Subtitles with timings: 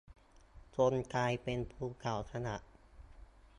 [0.75, 2.57] จนกลายเป็นภูเขาขยะ